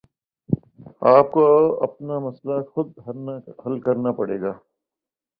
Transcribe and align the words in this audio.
آپ 1.09 1.31
کو 1.31 1.43
اپنا 1.83 2.17
مسئلہ 2.19 2.55
خود 2.71 2.87
حل 3.65 3.79
کرنا 3.81 4.11
پڑے 4.17 4.41
گا 4.41 4.51